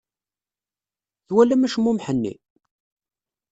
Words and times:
Twalam 1.27 1.61
acmumeḥ-nni? 1.67 2.33